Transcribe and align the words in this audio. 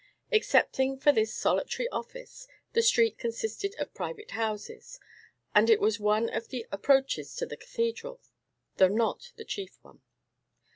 Excepting 0.31 0.97
for 0.97 1.11
this 1.11 1.31
solitary 1.31 1.87
office, 1.89 2.47
the 2.73 2.81
street 2.81 3.19
consisted 3.19 3.75
of 3.77 3.93
private 3.93 4.31
houses, 4.31 4.99
and 5.53 5.69
it 5.69 5.79
was 5.79 5.99
one 5.99 6.27
of 6.27 6.47
the 6.47 6.65
approaches 6.71 7.35
to 7.35 7.45
the 7.45 7.55
cathedral, 7.55 8.19
though 8.77 8.87
not 8.87 9.31
the 9.35 9.45
chief 9.45 9.77
one. 9.83 10.01